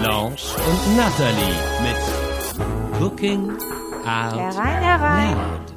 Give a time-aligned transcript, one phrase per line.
[0.00, 5.36] Blanche und Natalie mit Cooking Out Herein, herein.
[5.36, 5.74] Loud.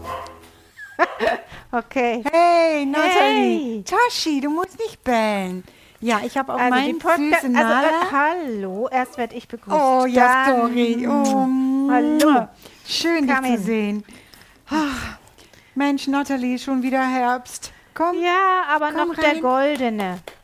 [1.72, 2.24] Okay.
[2.32, 3.76] Hey, Nathalie.
[3.76, 3.84] Hey.
[3.86, 5.64] Tashi, du musst nicht bellen.
[6.00, 7.42] Ja, ich habe auch Also meinen Podcast.
[7.44, 9.78] süßen Also, äh, hallo, erst werde ich begrüßt.
[9.80, 11.08] oh, ja, dann- sorry.
[11.08, 12.48] Oh, Hallo.
[12.88, 14.04] Schön, dich Come zu sehen.
[14.72, 15.18] Ach,
[15.76, 17.72] Mensch, Nathalie, schon wieder Herbst.
[17.94, 18.20] Komm.
[18.20, 19.42] Ja, aber Komm noch der rein.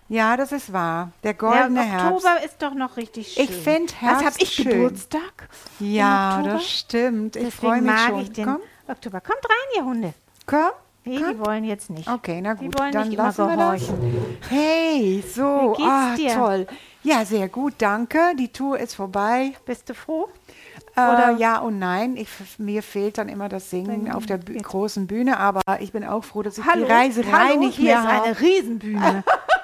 [0.08, 0.38] Goldene.
[0.38, 1.12] das ist wahr.
[1.24, 2.26] Der goldene ja, Herbst.
[2.26, 3.44] Oktober ist doch noch richtig schön.
[3.44, 4.70] Ich find Was Herbst habe ich schön.
[4.70, 5.50] Geburtstag?
[5.80, 6.54] Ja, Oktober?
[6.54, 7.36] das stimmt.
[7.36, 8.20] Ich freue mich mag schon.
[8.20, 9.22] ich den Komm, Oktober.
[9.22, 10.14] Kommt rein, ihr Hunde.
[10.46, 10.72] komm.
[11.08, 12.10] Nee, die wollen jetzt nicht.
[12.10, 13.94] Okay, na gut, wollen dann lassen wir das.
[14.50, 16.66] Hey, so, ah, toll.
[17.04, 18.34] Ja, sehr gut, danke.
[18.40, 19.54] Die Tour ist vorbei.
[19.66, 20.30] Bist du froh?
[20.96, 22.16] Oder ja und nein.
[22.18, 26.04] Ich, mir fehlt dann immer das Singen auf der Bü großen Bühne, aber ich bin
[26.06, 29.24] auch froh, dass ich die Reiserei hallo, nicht hier mehr ist eine Riesenbühne.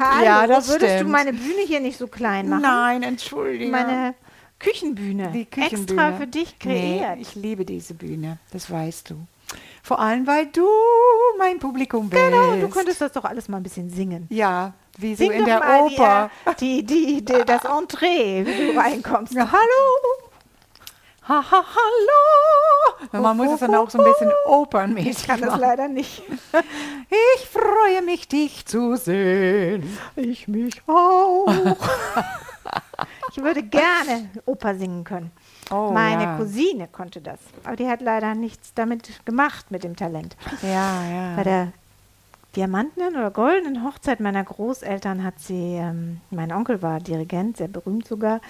[0.00, 1.10] hallo, Ja, das würdest du stimmt.
[1.10, 2.62] meine Bühne hier nicht so klein machen?
[2.62, 3.70] Nein, entschuldige.
[3.70, 4.14] Meine
[4.58, 5.28] Küchenbühne.
[5.32, 5.86] die Küchenbühne.
[5.86, 7.16] Extra für dich kreiert.
[7.16, 9.16] Nee, ich liebe diese Bühne, das weißt du.
[9.82, 10.66] Vor allem, weil du
[11.38, 12.22] mein Publikum bist.
[12.22, 14.26] Genau, du könntest das doch alles mal ein bisschen singen.
[14.28, 16.30] Ja, wie so Sing in der Oper.
[16.60, 19.32] Die, die, die, die, das Entree, wie du reinkommst.
[19.32, 20.26] Ja, hallo.
[21.28, 22.67] Ha, ha, hallo.
[23.12, 25.60] Man muss es dann auch so ein bisschen opernmäßig Ich kann das machen.
[25.60, 26.22] leider nicht.
[27.36, 29.98] Ich freue mich, dich zu sehen.
[30.16, 31.46] Ich mich auch.
[33.30, 35.30] ich würde gerne Oper singen können.
[35.70, 36.36] Oh, Meine ja.
[36.36, 40.36] Cousine konnte das, aber die hat leider nichts damit gemacht mit dem Talent.
[40.62, 41.36] Ja, ja.
[41.36, 41.72] Bei der
[42.56, 48.06] Diamantenen oder goldenen Hochzeit meiner Großeltern hat sie, ähm, mein Onkel war Dirigent, sehr berühmt
[48.06, 48.40] sogar,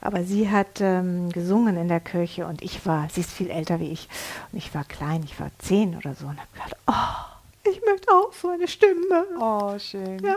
[0.00, 3.80] aber sie hat ähm, gesungen in der Kirche und ich war, sie ist viel älter
[3.80, 4.08] wie ich,
[4.52, 8.12] und ich war klein, ich war zehn oder so und habe gedacht, oh, ich möchte
[8.12, 9.24] auch so eine Stimme.
[9.40, 10.18] Oh, schön.
[10.22, 10.36] Ja,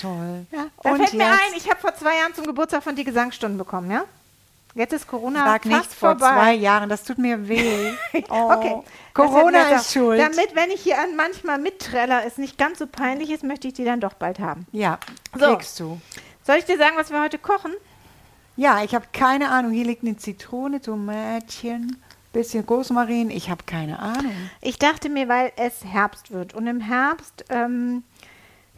[0.00, 0.46] Toll.
[0.52, 0.66] ja.
[0.82, 3.58] Da Und fällt mir ein, ich habe vor zwei Jahren zum Geburtstag von dir Gesangsstunden
[3.58, 4.04] bekommen, ja?
[4.74, 6.32] Jetzt ist Corona Sag fast nichts vor vorbei.
[6.34, 7.92] zwei Jahren, das tut mir weh.
[8.30, 8.52] Oh.
[8.52, 8.82] Okay.
[9.14, 10.20] Corona ist schuld.
[10.20, 13.74] Damit, wenn ich hier an manchmal mittreller, es nicht ganz so peinlich ist, möchte ich
[13.74, 14.66] die dann doch bald haben.
[14.72, 14.98] Ja,
[15.38, 15.46] So.
[15.56, 16.00] kriegst du.
[16.44, 17.72] Soll ich dir sagen, was wir heute kochen?
[18.56, 19.72] Ja, ich habe keine Ahnung.
[19.72, 21.96] Hier liegt eine Zitrone, Tomatchen,
[22.32, 23.30] bisschen Rosmarin.
[23.30, 24.34] Ich habe keine Ahnung.
[24.60, 28.04] Ich dachte mir, weil es Herbst wird und im Herbst, ähm,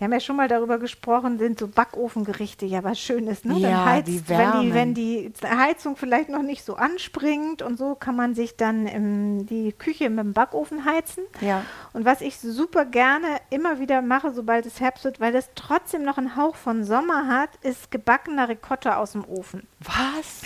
[0.02, 3.44] wir haben ja schon mal darüber gesprochen, sind so Backofengerichte ja was Schönes.
[3.44, 3.60] Ne?
[3.60, 7.78] Ja, dann heizt, die wenn, die, wenn die Heizung vielleicht noch nicht so anspringt und
[7.78, 11.22] so, kann man sich dann im, die Küche mit dem Backofen heizen.
[11.40, 11.64] Ja.
[11.92, 16.02] Und was ich super gerne immer wieder mache, sobald es Herbst wird, weil es trotzdem
[16.02, 19.68] noch einen Hauch von Sommer hat, ist gebackener Ricotta aus dem Ofen.
[19.78, 20.42] Was?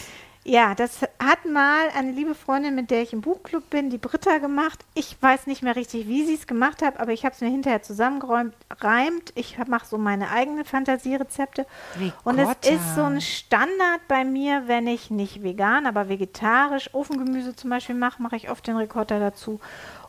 [0.48, 4.38] Ja, das hat mal eine liebe Freundin, mit der ich im Buchclub bin, die Britta
[4.38, 4.78] gemacht.
[4.94, 7.48] Ich weiß nicht mehr richtig, wie sie es gemacht hat, aber ich habe es mir
[7.48, 9.32] hinterher zusammengeräumt, reimt.
[9.34, 11.66] Ich mache so meine eigenen Fantasierezepte.
[12.22, 17.56] Und es ist so ein Standard bei mir, wenn ich nicht vegan, aber vegetarisch Ofengemüse
[17.56, 19.58] zum Beispiel mache, mache ich oft den Ricotta dazu.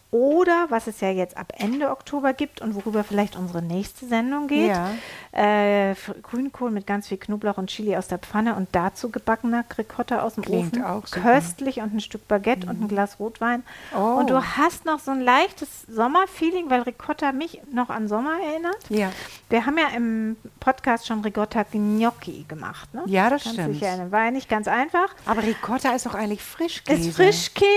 [0.10, 4.48] Oder was es ja jetzt ab Ende Oktober gibt und worüber vielleicht unsere nächste Sendung
[4.48, 4.92] geht, Ja.
[5.34, 10.22] äh, Grünkohl mit ganz viel Knoblauch und Chili aus der Pfanne und dazu gebackener Ricotta
[10.22, 10.86] aus dem Klingt Ofen.
[10.86, 11.22] auch super.
[11.34, 13.64] Köstlich und ein Stück Baguette und ein Glas Rotwein.
[13.94, 14.00] Oh.
[14.20, 18.78] Und du hast noch so ein leichtes Sommerfeeling, weil Ricotta mich noch an Sommer erinnert.
[18.88, 19.12] Ja.
[19.50, 22.94] Wir haben ja im Podcast schon Ricotta Gnocchi gemacht.
[22.94, 23.04] Ne?
[23.08, 23.76] Ja, das Kannst stimmt.
[23.76, 24.12] dich.
[24.12, 25.10] War ja nicht ganz einfach.
[25.26, 27.10] Aber Ricotta ist doch eigentlich Frischkäse.
[27.10, 27.68] Ist Frischkäse.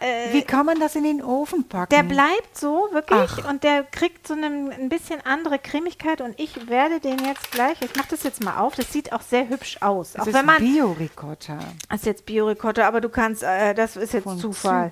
[0.00, 1.90] Äh, Wie kann man das in den Ofen packen?
[1.90, 3.30] der bleibt so, wirklich.
[3.44, 3.50] Ach.
[3.50, 6.20] Und der kriegt so eine, ein bisschen andere Cremigkeit.
[6.20, 9.22] Und ich werde den jetzt gleich, ich mache das jetzt mal auf, das sieht auch
[9.22, 10.12] sehr hübsch aus.
[10.12, 11.58] Das auch ist wenn man, Bio-Ricotta.
[11.88, 14.90] das ist jetzt Bio-Ricotta, aber du kannst, äh, das ist jetzt Von Zufall.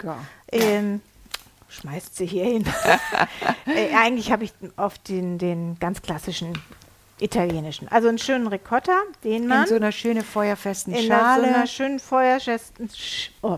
[0.50, 1.00] Ähm,
[1.68, 2.64] schmeißt sie hier hin.
[3.66, 6.52] äh, eigentlich habe ich auf den, den ganz klassischen
[7.20, 7.88] italienischen.
[7.88, 11.42] Also einen schönen Ricotta, den man In so einer schönen feuerfesten in Schale.
[11.42, 12.90] so einer schönen Feuerschesten.
[12.90, 13.56] Sch oh.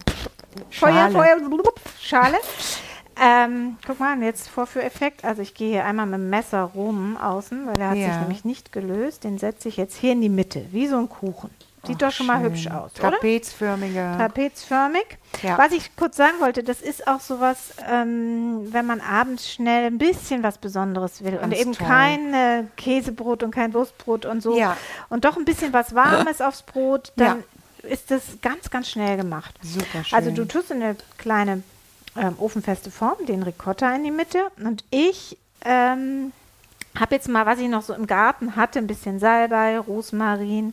[0.71, 1.13] Schale.
[1.13, 2.39] Feuer, Feuer, Schale.
[3.21, 5.25] Ähm, guck mal, jetzt Vorführeffekt.
[5.25, 8.21] Also ich gehe hier einmal mit dem Messer rum außen, weil der hat sich Ja.
[8.21, 9.25] nämlich nicht gelöst.
[9.25, 11.51] Den setze ich jetzt hier in die Mitte, wie so ein Kuchen.
[11.87, 13.13] Sieht doch schon mal hübsch aus, oder?
[13.13, 14.15] Trapezförmige.
[14.19, 15.07] Trapezförmig.
[15.43, 15.57] Ja.
[15.57, 19.97] Was ich kurz sagen wollte, das ist auch sowas, ähm, wenn man abends schnell ein
[19.99, 21.87] bisschen was Besonderes will und Ganz eben toll.
[21.87, 24.77] kein äh, Käsebrot und kein Wurstbrot und so Ja.
[25.11, 27.45] und doch ein bisschen was Warmes aufs Brot, dann
[27.85, 29.55] ist das ganz, ganz schnell gemacht.
[29.63, 30.17] Super schön.
[30.19, 31.63] Also du tust in eine kleine
[32.19, 36.33] ähm, ofenfeste Form den Ricotta in die Mitte und ich ähm,
[36.99, 40.73] habe jetzt mal, was ich noch so im Garten hatte, ein bisschen Salbei, Rosmarin,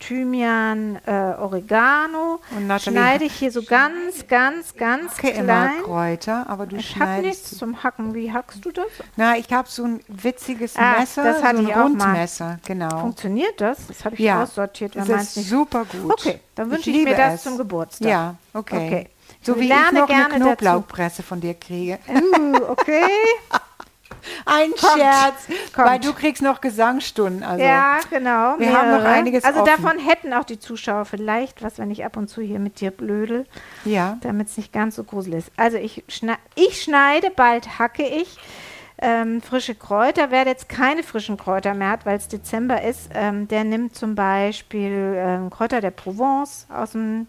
[0.00, 2.40] Thymian, äh, Oregano.
[2.78, 5.82] Schneide ich hier so ganz, ganz, ganz immer klein.
[5.84, 7.24] Kräuter, aber du Ich habe schneidest.
[7.44, 8.14] nichts zum Hacken.
[8.14, 8.86] Wie hackst du das?
[9.16, 12.04] Na, ich habe so ein witziges Ah, Messer, das hatte so ein ich auch mal.
[12.06, 12.98] Rundmesser, genau.
[13.00, 13.86] Funktioniert das?
[13.88, 15.48] Das habe ich Ja, aussortiert, das ist nicht.
[15.50, 16.12] super gut.
[16.12, 17.42] Okay, dann wünsche ich, liebe mir das es.
[17.42, 18.08] zum Geburtstag.
[18.08, 18.86] Ja, okay.
[18.86, 19.08] Okay.
[19.42, 20.56] So Ich wie ich lerne noch gerne eine dazu.
[20.56, 21.98] Knoblauchpresse von dir kriege.
[22.08, 23.02] Uh, okay.
[24.44, 25.88] Ein Kommt, Scherz, kommt.
[25.88, 27.42] weil du kriegst noch Gesangsstunden.
[27.42, 27.64] Also.
[27.64, 28.58] Ja, genau.
[28.58, 29.08] Wir haben noch mehrere.
[29.08, 29.72] einiges Also offen.
[29.82, 32.90] davon hätten auch die Zuschauer vielleicht was, wenn ich ab und zu hier mit dir
[32.90, 33.46] blödel,
[33.84, 34.18] ja.
[34.20, 35.52] damit es nicht ganz so gruselig ist.
[35.56, 38.36] Also ich, schna ich schneide, bald hacke ich
[39.00, 40.30] ähm, frische Kräuter.
[40.30, 44.14] Wer jetzt keine frischen Kräuter mehr hat, weil es Dezember ist, ähm, der nimmt zum
[44.14, 47.26] Beispiel ähm, Kräuter der Provence aus dem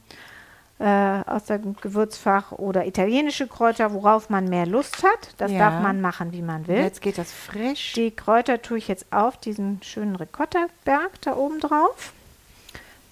[0.81, 5.35] äh, aus dem Gewürzfach oder italienische Kräuter, worauf man mehr Lust hat.
[5.37, 5.59] Das Ja.
[5.69, 6.77] darf man machen, wie man will.
[6.77, 7.93] Jetzt geht das frisch.
[7.93, 12.13] Die Kräuter tue ich jetzt auf diesen schönen Ricotta-Berg da oben drauf.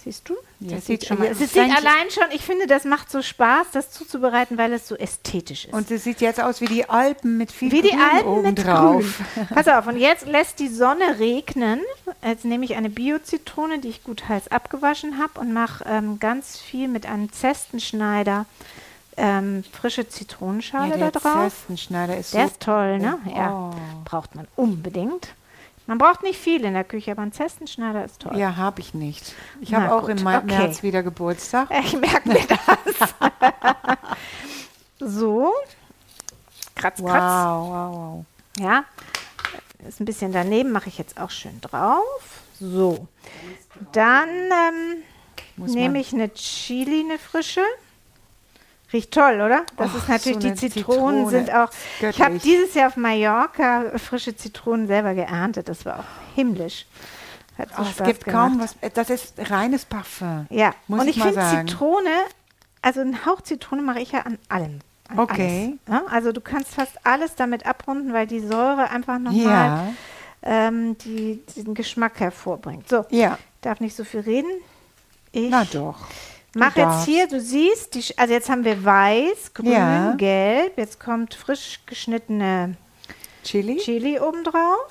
[0.01, 0.35] Siehst du?
[0.61, 1.25] Ja, das sieht- schon mal.
[1.25, 4.87] ja, es sieht allein schon, ich finde, das macht so Spaß, das zuzubereiten, weil es
[4.87, 5.73] so ästhetisch ist.
[5.73, 8.59] Und es sieht jetzt aus wie die Alpen mit viel wie die Grün Alpen mit
[8.59, 9.19] obendrauf.
[9.35, 9.47] Grün.
[9.53, 11.81] Pass auf, und jetzt lässt die Sonne regnen.
[12.25, 16.57] Jetzt nehme ich eine Bio-Zitrone, die ich gut heiß abgewaschen habe und mache ähm, ganz
[16.59, 18.45] viel mit einem Zestenschneider
[19.17, 21.51] ähm, frische Zitronenschale Ja, da der drauf.
[21.53, 23.17] Zestenschneider ist Der so ist toll, ne?
[23.35, 23.71] Ja.
[23.73, 23.75] Oh.
[24.05, 25.27] Braucht man unbedingt.
[25.89, 28.38] Man braucht nicht viel in der Küche, aber ein Zestenschneider ist toll.
[28.38, 29.33] Ja, habe ich nicht.
[29.59, 30.45] Ich habe auch im okay.
[30.45, 31.68] März wieder Geburtstag.
[31.83, 33.15] Ich merke mir das.
[35.15, 35.51] so.
[36.75, 37.24] Kratz, Wow, kratz.
[37.24, 38.25] wow, wow.
[38.59, 38.86] Ja.
[39.88, 42.44] Ist ein bisschen daneben, mache ich jetzt auch schön drauf.
[42.59, 43.07] So.
[43.92, 45.03] Dann ähm,
[45.57, 47.63] nehme ich eine Chili, eine frische.
[48.91, 49.65] Riecht toll, oder?
[49.77, 51.30] Das Och, ist natürlich, so die Zitronen Zitrone.
[51.30, 51.69] sind auch.
[52.09, 52.41] Ich habe Göttlich.
[52.44, 55.69] dieses Jahr auf Mallorca frische Zitronen selber geerntet.
[55.69, 56.86] Das war auch himmlisch.
[57.57, 58.51] Hat so Oh, es gibt gemacht.
[58.51, 58.75] kaum was.
[58.94, 60.47] Das ist reines Parfum.
[60.50, 61.65] Ja, Muss und ich ich, finde.
[61.68, 62.09] Zitrone,
[62.81, 64.80] also ein Hauch Zitrone mache ich ja an allem.
[65.09, 65.77] An Okay.
[65.88, 69.88] Ja, also du kannst fast alles damit abrunden, weil die Säure einfach nochmal Ja,
[70.42, 72.88] ähm, die, diesen Geschmack hervorbringt.
[72.88, 73.38] So, ja.
[73.62, 74.50] darf nicht so viel reden.
[75.31, 75.97] Ich Na doch.
[76.53, 80.13] Du mache jetzt hier, du siehst, die, also jetzt haben wir weiß, grün, Ja.
[80.17, 80.77] gelb.
[80.77, 82.75] Jetzt kommt frisch geschnittene
[83.43, 83.77] Chili?
[83.77, 84.89] Chili obendrauf.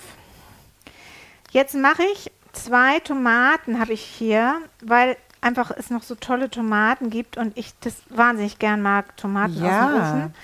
[1.51, 7.11] Jetzt mache ich zwei Tomaten, habe ich hier, weil einfach es noch so tolle Tomaten
[7.11, 9.97] gibt und ich das wahnsinnig gern mag, Tomaten aus dem Ja.
[9.97, 10.35] Ofen.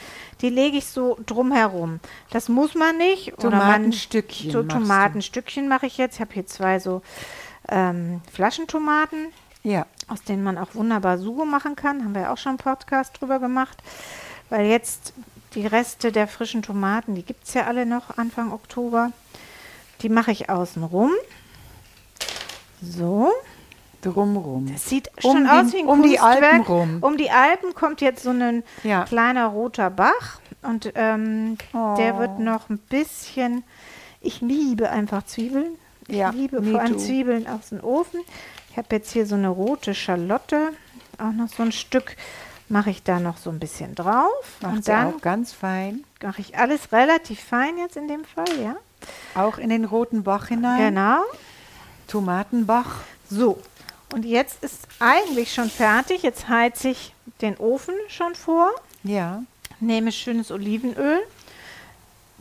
[0.40, 2.00] Die lege ich so drumherum.
[2.30, 3.32] Das muss man nicht.
[3.38, 4.62] oder man- Tomatenstückchen So.
[4.62, 6.14] Tomatenstückchen mache ich jetzt.
[6.16, 7.02] Ich habe hier zwei so
[7.68, 9.28] ähm, Flaschentomaten
[9.62, 9.86] Ja.
[10.08, 12.02] Aus denen man auch wunderbar Sugo machen kann.
[12.04, 13.78] Haben wir ja auch schon einen Podcast drüber gemacht.
[14.50, 15.12] Weil jetzt
[15.54, 19.10] die Reste der frischen Tomaten, die gibt es ja alle noch Anfang Oktober.
[20.02, 21.10] Die mache ich außen rum.
[22.82, 23.30] So.
[24.02, 24.70] Drumrum.
[24.70, 26.42] Das sieht Um schon die- aus wie ein um die Kunstwerk.
[26.42, 26.98] Alpen rum.
[27.00, 29.04] Um die Alpen kommt jetzt so ein Ja.
[29.04, 30.40] kleiner roter Bach.
[30.60, 32.18] Und ähm, der Oh.
[32.18, 33.64] wird noch ein bisschen.
[34.20, 35.76] Ich liebe einfach Zwiebeln.
[36.08, 36.98] Ich Ja, liebe vor allem too.
[36.98, 38.20] Zwiebeln aus dem Ofen.
[38.74, 40.72] Ich habe jetzt hier so eine rote Schalotte.
[41.18, 42.16] Auch noch so ein Stück
[42.68, 44.32] mache ich da noch so ein bisschen drauf.
[44.62, 46.02] Macht und sie dann auch ganz fein.
[46.20, 48.74] mache ich alles relativ fein jetzt in dem Fall, ja.
[49.40, 50.92] Auch in den roten Bach hinein.
[50.92, 51.22] Genau.
[52.08, 53.02] Tomatenbach.
[53.30, 53.60] So,
[54.12, 56.24] und jetzt ist eigentlich schon fertig.
[56.24, 58.72] Jetzt heize ich den Ofen schon vor.
[59.04, 59.44] Ja.
[59.78, 61.20] Nehme schönes Olivenöl.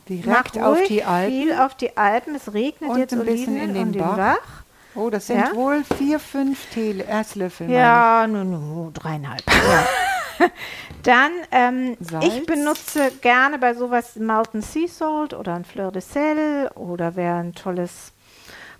[0.08, 1.32] Direkt auf die Alpen.
[1.32, 2.34] Viel auf die Alpen.
[2.34, 4.16] Es regnet Und jetzt ein bisschen Olivenöl in den um den Bach.
[4.16, 4.63] Bach.
[4.94, 5.54] Oh, das sind Ja.
[5.54, 7.66] wohl vier, fünf Tee Esslöffel.
[7.66, 9.42] meine Ja, nur, nur dreieinhalb.
[11.02, 16.70] Dann, ähm, ich benutze gerne bei sowas Mountain Sea Salt oder ein Fleur de Sel
[16.74, 18.12] oder wer ein tolles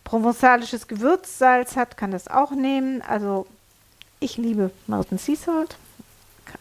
[0.05, 3.03] provenzalisches Gewürzsalz hat, kann das auch nehmen.
[3.03, 3.47] Also
[4.21, 5.77] ich liebe Mountain Sea Salt,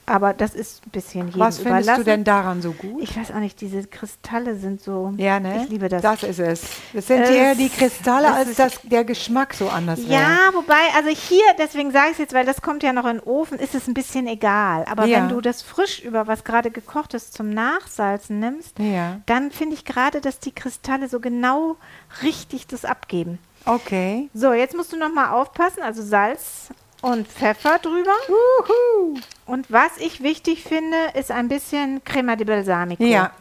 [0.05, 1.39] aber das ist ein bisschen jedem.
[1.39, 2.03] Was findest überlassen.
[2.03, 3.01] du denn daran so gut?
[3.03, 5.13] Ich weiß auch nicht, diese Kristalle sind so.
[5.17, 5.63] ja, ne?
[5.63, 6.01] Ich liebe das.
[6.01, 6.62] Das ist es.
[6.93, 10.21] Das sind Es- eher die Kristalle, als dass der Geschmack so anders wäre.
[10.21, 13.17] Ja, wobei, also hier, deswegen sage ich es jetzt, weil das kommt ja noch in
[13.17, 14.85] den Ofen, ist es ein bisschen egal.
[14.89, 15.17] Aber Ja.
[15.19, 19.19] wenn du das frisch über was gerade gekocht ist zum Nachsalzen nimmst, Ja.
[19.25, 21.77] dann finde ich gerade, dass die Kristalle so genau
[22.21, 23.39] richtig das abgeben.
[23.65, 24.29] Okay.
[24.33, 25.81] So, jetzt musst du noch mal aufpassen.
[25.83, 26.67] Also Salz
[27.03, 28.15] und Pfeffer drüber.
[28.29, 29.19] Uhu.
[29.45, 33.03] Und was ich wichtig finde, ist ein bisschen Crema di Balsamico.
[33.03, 33.31] Ja.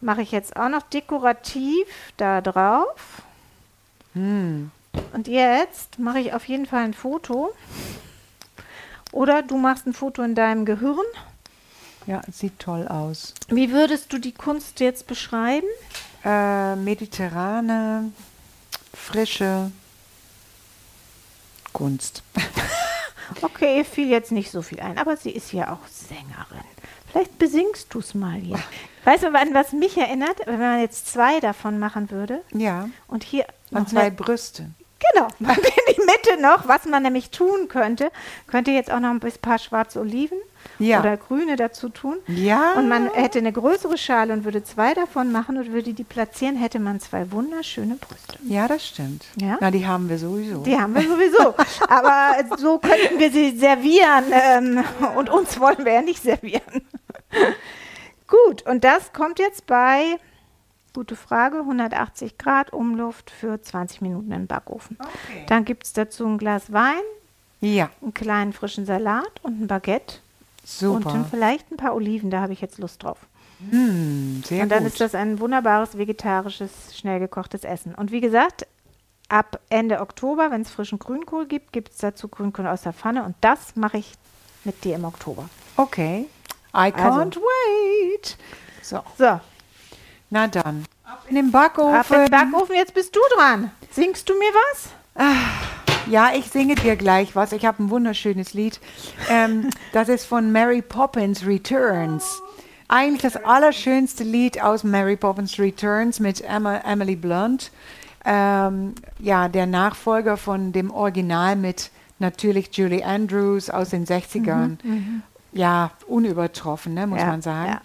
[0.00, 3.22] Mache ich jetzt auch noch dekorativ da drauf.
[4.14, 4.70] Hm.
[5.12, 7.52] Und jetzt mache ich auf jeden Fall ein Foto.
[9.10, 11.04] Oder du machst ein Foto in deinem Gehirn.
[12.06, 13.34] Ja, sieht toll aus.
[13.48, 15.66] Wie würdest du die Kunst jetzt beschreiben?
[16.24, 18.12] Äh, mediterrane,
[18.94, 19.72] frische
[21.72, 22.22] Kunst.
[23.42, 26.64] Okay, ihr fiel jetzt nicht so viel ein, aber sie ist ja auch Sängerin.
[27.10, 28.58] Vielleicht besingst du es mal hier.
[29.04, 33.24] Weißt du, an was mich erinnert, wenn man jetzt zwei davon machen würde Ja, und
[33.24, 34.70] hier und noch zwei eine, Brüste.
[35.14, 38.12] genau, in die Mitte noch, was man nämlich tun könnte,
[38.46, 40.38] könnte jetzt auch noch ein paar schwarze Oliven
[40.78, 41.00] Ja.
[41.00, 42.16] oder grüne dazu tun.
[42.26, 42.72] Ja.
[42.74, 46.56] Und man hätte eine größere Schale und würde zwei davon machen und würde die platzieren,
[46.56, 48.38] hätte man zwei wunderschöne Brüste.
[48.44, 49.26] Ja, das stimmt.
[49.36, 49.58] Ja?
[49.60, 50.62] Na, die haben wir sowieso.
[50.62, 51.54] Die haben wir sowieso.
[51.88, 54.24] Aber so könnten wir sie servieren.
[54.32, 54.84] Ähm,
[55.16, 56.62] und uns wollen wir ja nicht servieren.
[58.26, 60.16] Gut, und das kommt jetzt bei,
[60.94, 64.96] gute Frage, 180 Grad Umluft für 20 Minuten im Backofen.
[65.00, 65.44] Okay.
[65.48, 67.00] Dann gibt es dazu ein Glas Wein,
[67.60, 70.18] Ja, einen kleinen frischen Salat und ein Baguette.
[70.62, 70.68] Und
[71.02, 71.10] super.
[71.12, 73.18] dann vielleicht ein paar Oliven, da habe ich jetzt Lust drauf.
[73.70, 74.92] Hm, sehr und dann gut.
[74.92, 77.94] ist das ein wunderbares vegetarisches, schnell gekochtes Essen.
[77.94, 78.66] Und wie gesagt,
[79.28, 83.22] ab Ende Oktober, wenn es frischen Grünkohl gibt, gibt es dazu Grünkohl aus der Pfanne.
[83.24, 84.12] Und das mache ich
[84.64, 85.48] mit dir im Oktober.
[85.76, 86.26] okay.
[86.72, 86.98] I Also.
[86.98, 88.36] can't wait.
[88.80, 89.40] So, So,
[90.30, 90.84] na dann.
[91.04, 91.94] Ab in den Backofen.
[91.96, 93.72] ab in den Backofen, jetzt bist du dran.
[93.90, 94.88] Singst du mir was?
[96.10, 97.52] Ja, ich singe dir gleich was.
[97.52, 98.80] Ich habe ein wunderschönes Lied.
[99.30, 102.42] Ähm, das ist von Mary Poppins Returns.
[102.88, 107.70] Eigentlich das allerschönste Lied aus Mary Poppins Returns mit Emma, Emily Blunt.
[108.24, 114.78] Ähm, ja, der Nachfolger von dem Original mit natürlich Julie Andrews aus den 60ern.
[115.52, 117.78] Ja, unübertroffen, ne, muss Ja, man sagen.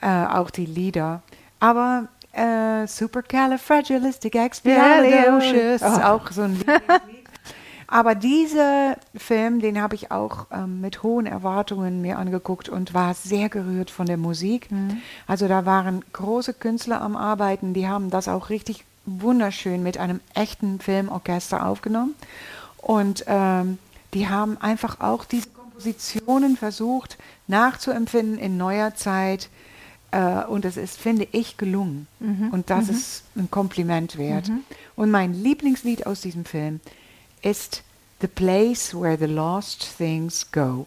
[0.00, 1.22] Äh, auch die Lieder.
[1.60, 6.02] Aber äh, Supercalifragilisticexpialidocious, Oh.
[6.02, 6.66] auch so ein Lied.
[7.88, 13.14] Aber dieser Film, den habe ich auch ähm, mit hohen Erwartungen mir angeguckt und war
[13.14, 14.68] sehr gerührt von der Musik.
[15.26, 20.20] Also da waren große Künstler am Arbeiten, die haben das auch richtig wunderschön mit einem
[20.34, 22.14] echten Filmorchester aufgenommen.
[22.78, 23.78] Und ähm,
[24.14, 29.48] die haben einfach auch diese Kompositionen versucht nachzuempfinden in neuer Zeit.
[30.10, 32.08] Äh, und es ist, finde ich, gelungen.
[32.52, 34.50] Und das ist ein Kompliment wert.
[34.96, 36.80] Und mein Lieblingslied aus diesem Film
[37.46, 37.82] ist
[38.20, 40.86] The Place Where the Lost Things Go.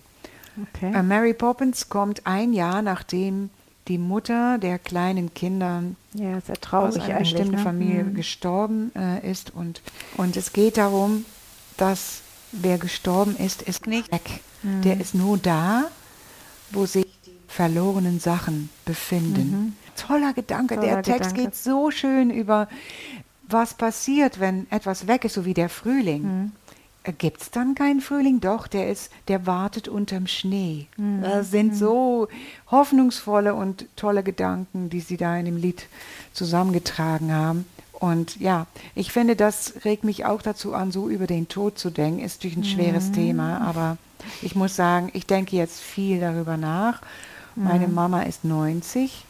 [0.75, 0.91] Okay.
[0.93, 3.49] Äh, Mary Poppins kommt ein Jahr nachdem
[3.87, 7.31] die Mutter der kleinen Kinder ja, sehr aus traurig einer eigentlich.
[7.31, 7.63] bestimmten ne?
[7.63, 8.13] Familie Mhm.
[8.13, 9.55] gestorben äh, ist.
[9.55, 9.81] Und,
[10.17, 11.25] und es geht darum,
[11.77, 14.41] dass wer gestorben ist, ist nicht weg.
[14.63, 14.81] Mhm.
[14.83, 15.85] Der ist nur da,
[16.71, 19.75] wo sich die verlorenen Sachen befinden.
[19.95, 20.75] Toller Gedanke.
[20.75, 20.81] Mhm.
[20.81, 21.43] Toller der Text Gedanke.
[21.51, 22.67] geht so schön über,
[23.49, 26.23] was passiert, wenn etwas weg ist, so wie der Frühling.
[26.23, 26.51] Mhm.
[27.17, 28.39] Gibt es dann keinen Frühling?
[28.41, 30.87] Doch, der ist, der wartet unterm Schnee.
[30.97, 31.21] Mhm.
[31.21, 32.27] Das sind so
[32.69, 35.87] hoffnungsvolle und tolle Gedanken, die sie da in dem Lied
[36.33, 37.65] zusammengetragen haben.
[37.93, 41.89] Und ja, ich finde, das regt mich auch dazu an, so über den Tod zu
[41.89, 42.19] denken.
[42.19, 43.97] Ist natürlich ein schweres Thema, aber
[44.41, 47.01] ich muss sagen, ich denke jetzt viel darüber nach.
[47.55, 49.25] Meine Mama ist 90,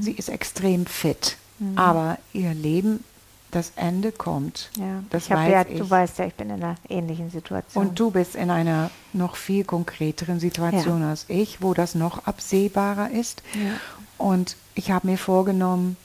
[0.00, 1.36] sie ist extrem fit,
[1.76, 3.04] aber ihr Leben,
[3.52, 4.70] das Ende kommt.
[4.76, 5.78] Ja, das ich weiß ja, ich.
[5.78, 7.86] du weißt ja, ich bin in einer ähnlichen Situation.
[7.86, 13.10] Und du bist in einer noch viel konkreteren Situation als ich, wo das noch absehbarer
[13.10, 13.42] ist.
[13.54, 13.78] Ja.
[14.18, 15.96] Und ich habe mir vorgenommen,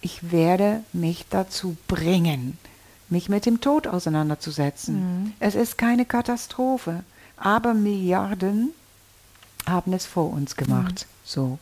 [0.00, 2.58] ich werde mich dazu bringen,
[3.08, 4.94] mich mit dem Tod auseinanderzusetzen.
[4.96, 5.32] Mhm.
[5.40, 7.04] Es ist keine Katastrophe,
[7.36, 8.70] aber Milliarden
[9.66, 11.06] haben es vor uns gemacht.
[11.06, 11.24] Mhm.
[11.24, 11.58] So.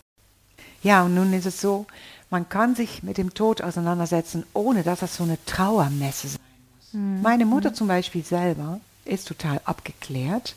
[0.83, 1.87] Ja, und nun ist es so,
[2.31, 6.41] man kann sich mit dem Tod auseinandersetzen, ohne dass das so eine Trauermesse sein
[6.77, 6.93] muss.
[6.93, 7.23] Mhm.
[7.23, 10.55] Meine Mutter zum Beispiel selber ist total abgeklärt.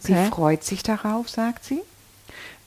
[0.00, 0.28] Sie Okay.
[0.30, 1.80] freut sich darauf, sagt sie.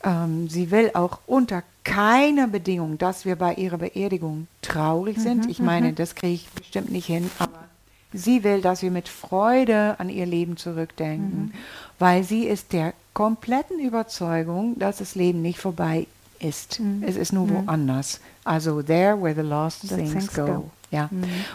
[0.04, 5.50] Ähm, sie will auch unter keiner Bedingung, dass wir bei ihrer Beerdigung traurig sind.
[5.50, 7.66] Ich meine, das kriege ich bestimmt nicht hin, aber
[8.12, 11.54] sie will, dass wir mit Freude an ihr Leben zurückdenken,
[12.00, 16.08] weil sie ist der kompletten Überzeugung, dass das Leben nicht vorbei
[16.42, 16.82] ist.
[17.02, 18.20] Es ist nur woanders.
[18.44, 20.46] Also there where the lost The things, things go.
[20.46, 20.72] go.
[20.92, 21.10] Ja.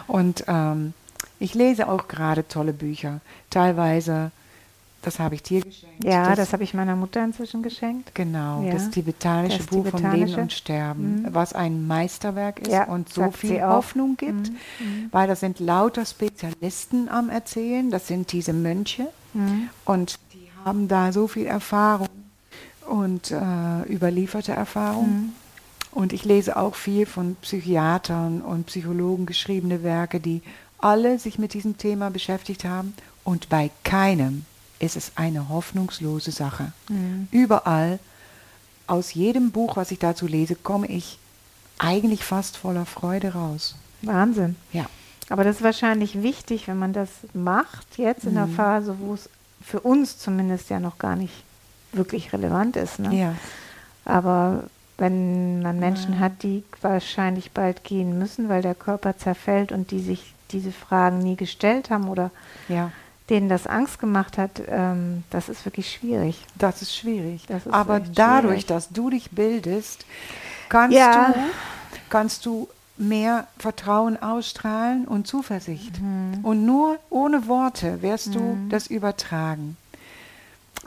[0.07, 0.93] Und ähm,
[1.39, 3.19] ich lese auch gerade tolle Bücher.
[3.51, 4.31] Teilweise,
[5.03, 6.03] das habe ich dir geschenkt.
[6.03, 8.15] ja, das, habe ich meiner Mutter inzwischen geschenkt.
[8.15, 10.41] Genau, Ja, das tibetanische das Buch vom Leben tibetanische.
[10.41, 13.61] und Sterben, was ein Meisterwerk ist Ja, und so viel.
[13.61, 14.51] Hoffnung gibt,
[15.11, 19.07] weil das sind lauter Spezialisten am Erzählen, das sind diese Mönche
[19.85, 22.07] und die haben da so viel Erfahrung
[22.87, 25.09] und äh, überlieferte Erfahrung.
[25.09, 25.29] Mhm.
[25.91, 30.41] Und ich lese auch viel von Psychiatern und Psychologen geschriebene Werke, die
[30.79, 32.93] alle sich mit diesem Thema beschäftigt haben.
[33.23, 34.45] Und bei keinem
[34.79, 36.71] ist es eine hoffnungslose Sache.
[36.89, 37.27] Mhm.
[37.31, 37.99] Überall,
[38.85, 41.17] aus jedem Buch, was ich dazu lese, komme ich
[41.77, 43.75] eigentlich fast voller Freude raus.
[44.01, 44.55] Wahnsinn.
[44.71, 44.85] Ja.
[45.29, 48.35] Aber das ist wahrscheinlich wichtig, wenn man das macht, jetzt in Mhm.
[48.35, 49.29] der Phase, wo es
[49.61, 51.33] für uns zumindest ja noch gar nicht
[51.93, 52.99] wirklich relevant ist.
[52.99, 53.15] Ne?
[53.15, 53.33] Ja.
[54.05, 54.63] Aber
[54.97, 59.99] wenn man Menschen hat, die wahrscheinlich bald gehen müssen, weil der Körper zerfällt und die
[59.99, 62.31] sich diese Fragen nie gestellt haben oder
[62.67, 62.91] Ja.
[63.29, 66.43] denen das Angst gemacht hat, ähm, das ist wirklich schwierig.
[66.55, 67.45] Das ist schwierig.
[67.47, 68.65] Das ist Aber dadurch, schwierig.
[68.65, 70.05] dass du dich bildest,
[70.69, 71.33] kannst, Ja.
[71.33, 71.39] du,
[72.09, 76.01] kannst du mehr Vertrauen ausstrahlen und Zuversicht.
[76.01, 76.39] Mhm.
[76.43, 79.77] Und nur ohne Worte wirst du das übertragen.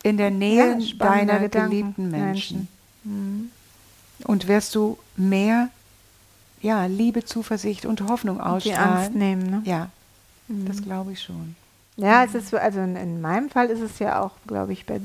[0.02, 2.68] In der Nähe Ja, deiner Gedanken, geliebten Menschen.
[3.04, 3.50] Mhm.
[4.24, 5.68] Und wirst du mehr
[6.62, 8.96] ja, Liebe, Zuversicht und Hoffnung Die ausstrahlen.
[8.98, 9.50] Angst nehmen.
[9.50, 9.62] Ne?
[9.64, 9.88] Ja,
[10.48, 11.56] das glaube ich schon.
[11.96, 14.84] Ja, es ist so, also in, in meinem Fall ist es ja auch, glaube ich,
[14.86, 15.00] bei,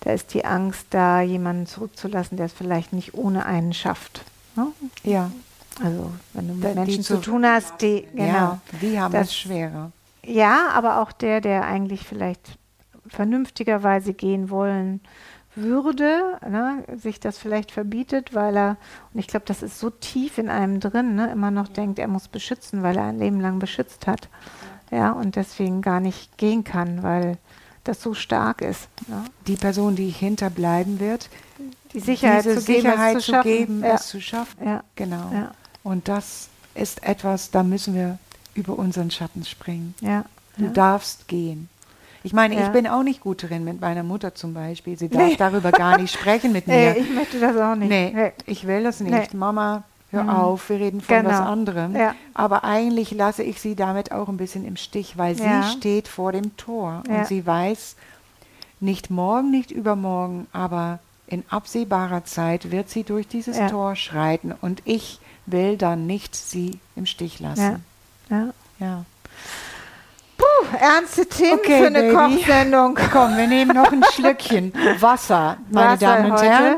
[0.00, 4.24] da ist die Angst da, jemanden zurückzulassen, der es vielleicht nicht ohne einen schafft.
[4.56, 4.66] Ne?
[5.04, 5.30] Ja,
[5.82, 8.24] Also wenn du mit Da- die Menschen zu zu- tun hast, die genau.
[8.24, 9.92] ja die haben Das- es schwerer.
[10.24, 12.58] Ja, aber auch der, der eigentlich vielleicht
[13.10, 15.00] vernünftigerweise gehen wollen
[15.56, 18.76] würde, ne, sich das vielleicht verbietet, weil er,
[19.12, 22.08] und ich glaube, das ist so tief in einem drin, ne, immer noch denkt, er
[22.08, 24.28] muss beschützen, weil er ein Leben lang beschützt hat.
[24.90, 27.38] Ja, und deswegen gar nicht gehen kann, weil
[27.84, 28.88] das so stark ist.
[29.08, 29.24] Ne?
[29.46, 31.28] Die Person, die hinterbleiben wird,
[31.92, 33.48] Die Sicherheit diese zu geben, Sicherheit es zu zu, schaffen.
[33.50, 33.94] geben, ja.
[33.94, 34.66] es zu schaffen.
[34.66, 34.84] Ja.
[34.96, 35.30] Genau.
[35.32, 35.52] Ja.
[35.82, 38.18] Und das ist etwas, da müssen wir
[38.54, 39.94] über unseren Schatten springen.
[40.00, 40.24] Ja.
[40.56, 40.70] Du ja.
[40.70, 41.68] darfst gehen.
[42.22, 42.66] Ich meine, Ja.
[42.66, 44.98] ich bin auch nicht gut drin mit meiner Mutter zum Beispiel.
[44.98, 46.96] Sie darf darüber gar nicht sprechen mit Nee, mir.
[46.98, 47.88] ich möchte das auch nicht.
[47.88, 48.32] Nee, Nee.
[48.46, 49.12] ich will das nicht.
[49.32, 49.36] Nee.
[49.38, 50.28] Mama, hör Mhm.
[50.30, 51.48] auf, wir reden von was Genau.
[51.50, 51.96] anderem.
[51.96, 52.14] Ja.
[52.34, 55.62] Aber eigentlich lasse ich sie damit auch ein bisschen im Stich, weil Ja.
[55.62, 57.96] sie steht vor dem Tor und sie weiß,
[58.80, 63.56] nicht morgen, nicht übermorgen, aber in absehbarer Zeit wird sie durch dieses.
[63.70, 67.84] Tor schreiten und ich will dann nicht sie im Stich lassen.
[68.28, 68.48] Ja.
[68.78, 69.04] Ja.
[70.60, 72.14] Puh, ernste Themen Okay, für eine Baby.
[72.14, 72.98] Kochsendung.
[73.12, 76.76] Komm, wir nehmen noch ein Schlückchen Wasser, meine Wasser Damen und Herren.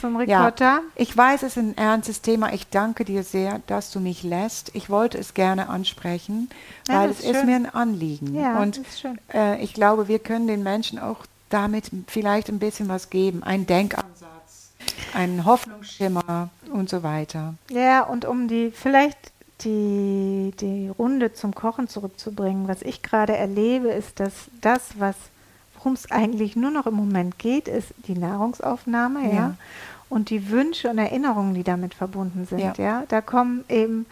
[0.00, 0.80] Zum Ja, Ricotta.
[0.94, 2.52] ich weiß, es ist ein ernstes Thema.
[2.54, 4.70] Ich danke dir sehr, dass du mich lässt.
[4.74, 6.48] Ich wollte es gerne ansprechen,
[6.88, 7.46] Ja, weil es ist ist schön.
[7.46, 8.34] mir ein Anliegen.
[8.34, 9.18] Ja, und schön.
[9.34, 11.18] Äh, ich glaube, wir können den Menschen auch
[11.50, 13.42] damit vielleicht ein bisschen was geben.
[13.42, 14.70] Ein Denkansatz,
[15.12, 17.54] ein Hoffnungsschimmer und so weiter.
[17.70, 19.18] Ja, und um die vielleicht
[19.64, 25.16] die, die Runde zum Kochen zurückzubringen, was ich gerade erlebe, ist, dass das, was
[25.76, 29.54] worum es eigentlich nur noch im Moment geht, ist die Nahrungsaufnahme, ja, Ja.
[30.10, 32.72] und die Wünsche und Erinnerungen, die damit verbunden sind, ja.
[32.76, 33.04] Ja.
[33.08, 34.04] Da kommen eben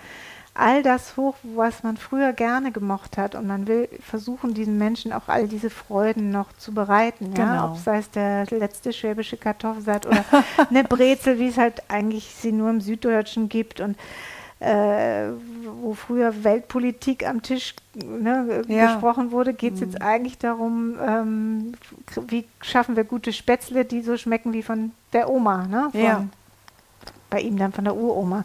[0.54, 5.12] all das hoch, was man früher gerne gemocht hat und man will versuchen, diesen Menschen
[5.12, 7.64] auch all diese Freuden noch zu bereiten, ja, Genau.
[7.66, 10.24] ob es sei es der letzte schwäbische Kartoffelsalat oder
[10.70, 13.96] eine Brezel, wie es halt eigentlich sie nur im Süddeutschen gibt und
[14.61, 15.29] äh,
[15.83, 18.87] wo früher Weltpolitik am Tisch ne, Ja.
[18.94, 21.73] besprochen wurde, geht es jetzt eigentlich darum, ähm,
[22.27, 25.88] wie schaffen wir gute Spätzle, die so schmecken wie von der Oma, ne?
[25.92, 26.25] Von, Ja.
[27.31, 28.44] Bei ihm dann von der Uroma.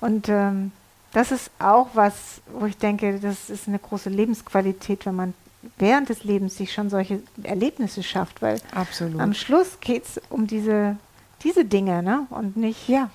[0.00, 0.72] Und ähm,
[1.12, 5.34] das ist auch was, wo ich denke, das ist eine große Lebensqualität, wenn man
[5.78, 9.20] während des Lebens sich schon solche Erlebnisse schafft, weil Absolut.
[9.20, 10.96] am Schluss geht es um diese,
[11.42, 12.26] diese Dinge, ne?
[12.30, 13.10] Und nicht ja,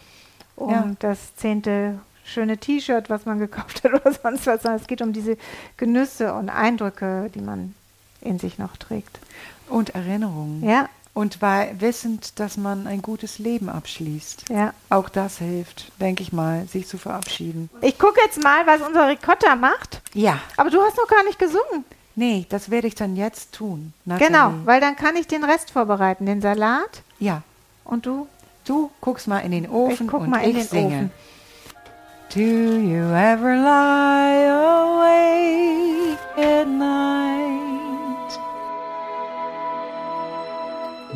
[0.55, 0.91] um Ja.
[0.99, 5.13] das zehnte schöne T-Shirt, was man gekauft hat oder sonst was, sondern es geht um
[5.13, 5.37] diese
[5.77, 7.75] Genüsse und Eindrücke, die man
[8.21, 9.19] in sich noch trägt.
[9.69, 10.63] und Erinnerungen.
[10.67, 14.49] Ja, Und weil wissend, dass man ein gutes Leben abschließt.
[14.49, 14.73] ja.
[14.89, 17.69] Auch das hilft, denke ich mal, sich zu verabschieden.
[17.81, 20.01] Ich gucke jetzt mal, was unser Ricotta macht.
[20.13, 20.39] Ja.
[20.57, 21.85] Aber du hast noch gar nicht gesungen.
[22.17, 23.93] Nee, das werde ich dann jetzt tun.
[24.05, 24.27] Nathalie.
[24.31, 27.01] Genau, weil dann kann ich den Rest vorbereiten, den Salat.
[27.19, 27.43] Ja.
[27.83, 28.27] Und du?
[28.65, 30.95] Du guckst mal in den Ofen Ich guck und mal in ich den singe.
[30.95, 31.11] Ofen.
[32.29, 38.31] Do you ever lie awake at night?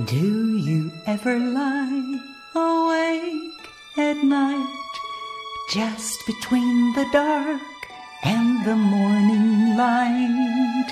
[0.05, 2.19] Do you ever lie
[2.55, 4.93] awake at night,
[5.71, 7.61] just between the dark
[8.23, 10.87] and the morning light,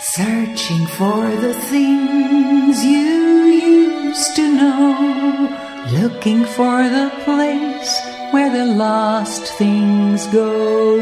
[0.00, 5.56] searching for the things you used to know,
[5.92, 10.96] looking for the place where the lost things go?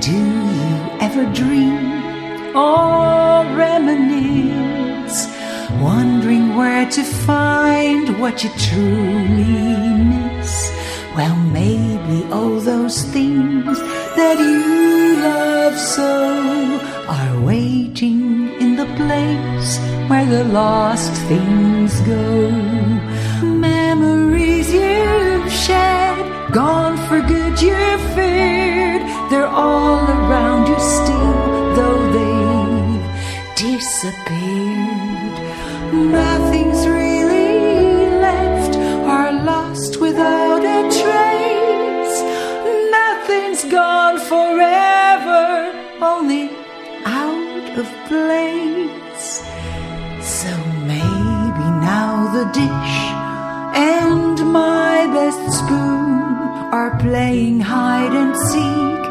[0.00, 4.30] Do you ever dream or reminisce
[5.78, 9.44] wondering where to find what you truly
[10.04, 10.72] miss.
[11.16, 13.78] Well, maybe all those things
[14.16, 19.78] that you love so are waiting in the place
[20.08, 22.79] where the lost things go.
[24.72, 31.34] You've shed, gone for good you've feared, they're all around you still,
[31.76, 33.04] though they've
[33.56, 35.36] disappeared.
[35.92, 36.99] Nothing's really
[55.38, 56.32] my spoon
[56.78, 59.02] are playing hide and seek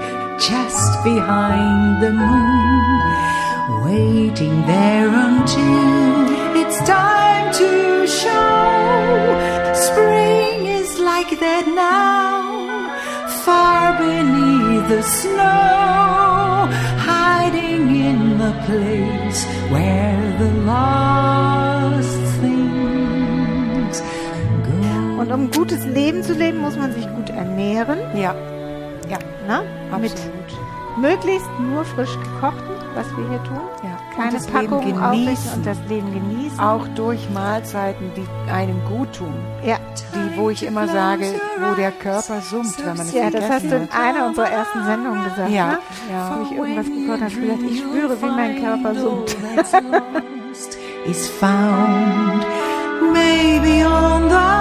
[0.50, 3.00] just behind the moon,
[3.88, 6.18] waiting there until
[6.62, 8.64] it's time to show.
[9.88, 12.90] Spring is like that now,
[13.46, 16.68] far beneath the snow,
[17.12, 22.19] hiding in the place where the lost
[25.20, 28.00] Und um ein gutes Leben zu leben, muss man sich gut ernähren.
[28.16, 28.34] Ja,
[29.10, 29.18] ja,
[29.50, 29.64] Ne?
[30.00, 30.98] Mit absolut.
[30.98, 33.60] möglichst nur frisch gekochten, was wir hier tun.
[33.84, 33.98] Ja.
[34.16, 35.54] Keine aufrichten genießen.
[35.56, 36.60] und das Leben genießen.
[36.60, 39.34] Auch durch Mahlzeiten, die einem gut tun.
[39.64, 39.78] Ja.
[40.14, 41.26] Die, wo ich immer sage,
[41.60, 44.86] wo der Körper summt, wenn man es Ja, das hast du in einer unserer ersten
[44.86, 45.50] Sendungen gesagt.
[45.50, 45.80] Ja, ne?
[46.12, 46.30] ja.
[46.30, 49.36] Habe ich irgendwas gehört, hast du gesagt, ich spüre, wie mein Körper summt.
[51.08, 52.46] is found.
[53.14, 54.59] Maybe on the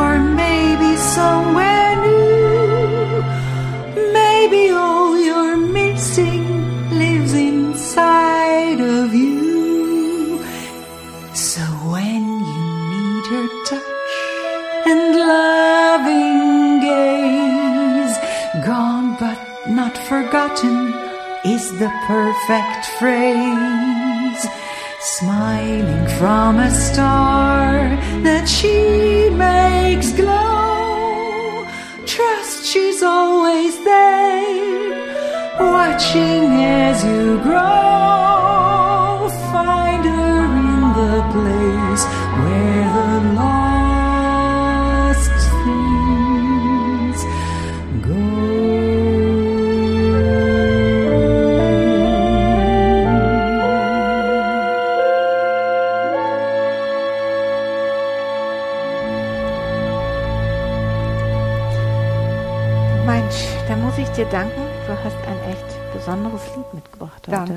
[0.00, 3.22] or maybe somewhere new.
[4.20, 6.44] Maybe all you're missing
[7.02, 10.42] lives inside of you.
[11.34, 11.62] So
[11.94, 14.14] when you need her touch
[14.90, 15.02] and
[15.34, 18.16] loving gaze,
[18.64, 19.40] gone but
[19.78, 20.76] not forgotten
[21.44, 23.97] is the perfect phrase.
[25.20, 27.72] Smiling from a star
[28.22, 31.66] that she makes glow.
[32.06, 37.87] Trust she's always there, watching as you grow.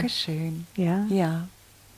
[0.02, 0.66] Dankeschön.
[0.76, 1.42] Ja, Ja.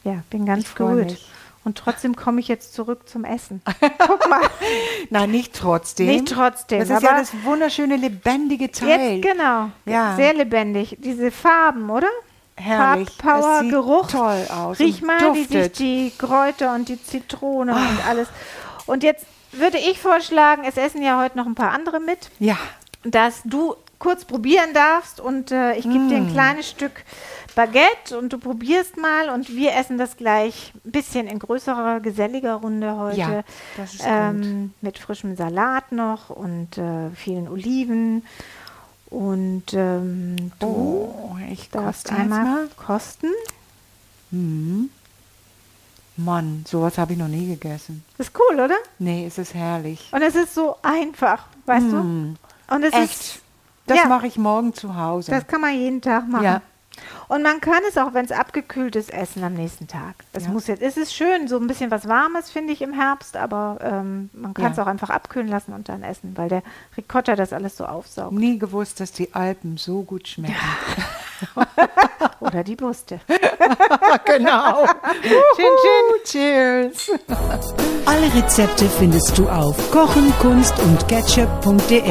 [0.04, 1.18] ja, bin ganz Ich gerührt.
[1.66, 3.62] Und trotzdem komme ich jetzt zurück zum Essen.
[4.06, 4.42] Guck mal,
[5.10, 6.08] Nein, nicht trotzdem.
[6.08, 9.14] Nicht trotzdem, Das ist ja das wunderschöne, lebendige Teil.
[9.22, 9.70] jetzt genau.
[9.86, 10.16] Ja.
[10.18, 10.98] Sehr lebendig.
[11.00, 12.10] Diese Farben, oder?
[12.58, 13.10] Herrlich.
[13.12, 14.08] Farbpower, Es sieht Geruch.
[14.12, 15.56] toll aus Riech mal, wie sich.
[15.66, 15.68] Ah.
[15.80, 18.28] die Kräuter und die Zitrone und alles.
[18.86, 22.58] Und jetzt würde ich vorschlagen, es essen ja heute noch ein paar andere mit, Ja.
[23.06, 26.28] dass du kurz probieren darfst und äh, ich gebe dir Mm.
[26.28, 26.92] ein kleines Stück
[27.56, 32.56] Baguette und du probierst mal und wir essen das gleich ein bisschen in größerer, geselliger
[32.56, 33.20] Runde heute.
[33.20, 33.44] Ja,
[33.78, 38.26] das ist ähm, Mit frischem Salat noch und äh, vielen Oliven.
[39.10, 42.68] Und ähm, du Oh, ich darfst einmal mal.
[42.78, 43.28] kosten.
[44.32, 44.90] Mhm.
[46.18, 48.04] Mann, sowas habe ich noch nie gegessen.
[48.18, 48.76] Ist cool, oder?
[49.00, 50.10] Nee, es ist herrlich.
[50.12, 51.92] Und es ist so einfach, weißt Mm.
[51.92, 52.76] du?
[52.76, 53.12] Und es Echt?
[53.20, 53.40] ist,
[53.86, 54.06] Das Ja.
[54.08, 55.32] mache ich morgen zu Hause.
[55.32, 56.44] das kann man jeden Tag machen.
[56.46, 56.62] Ja.
[57.28, 60.16] Und man kann es auch, wenn es abgekühlt ist, essen am nächsten Tag.
[60.34, 60.50] Es Ja.
[60.52, 63.78] muss jetzt, es ist schön, so ein bisschen was Warmes finde ich im Herbst, aber
[63.82, 64.84] ähm, man kann es Ja.
[64.84, 66.62] auch einfach abkühlen lassen und dann essen, weil der
[66.96, 68.34] Ricotta das alles so aufsaugt.
[68.34, 70.56] nie gewusst, dass die Alpen so gut schmecken.
[72.40, 73.20] Oder die Brüste.
[74.26, 74.86] genau.
[75.56, 76.24] schön, schön.
[76.26, 77.12] Cheers.
[78.06, 82.04] Alle Rezepte findest du auf kochen, kunst und ketchup.de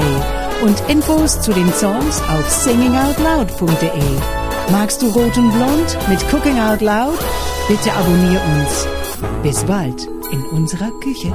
[0.63, 4.42] und Infos zu den Songs auf singingoutloud.de.
[4.71, 7.19] Magst du Rot und Blond mit Cooking Out Loud?
[7.69, 8.87] Bitte abonnier uns.
[9.43, 11.33] Bis bald in unserer Küche.